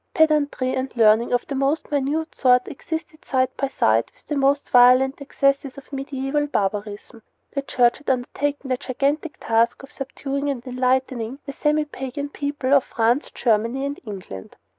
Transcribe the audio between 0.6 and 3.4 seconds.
and learning of the most minute sort existed